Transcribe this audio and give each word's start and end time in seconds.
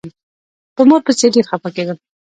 په 0.75 0.81
مور 0.87 1.01
پسې 1.05 1.27
ډېر 1.33 1.45
خپه 1.51 1.69
کېدم. 1.75 1.97